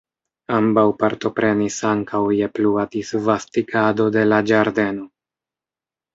[0.59, 5.07] Ambaŭ partoprenis ankaŭ je plua disvastigado de la ĝardeno.